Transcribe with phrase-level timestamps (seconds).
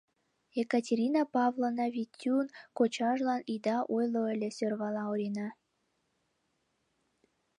[0.61, 2.45] —Екатерина Павловна, Витюн
[2.77, 5.47] кочажлан ида ойло ыле,— сӧрвала Орина.